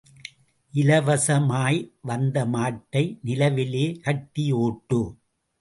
இலவசமாய் 0.73 1.79
வந்த 2.01 2.45
மாட்டை 2.45 3.03
நிலவிலே 3.25 3.85
கட்டி 4.01 4.51
ஓட்டு. 4.65 5.01